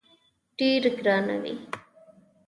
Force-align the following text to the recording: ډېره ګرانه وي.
ډېره 0.57 0.89
ګرانه 0.97 1.35
وي. 1.43 1.53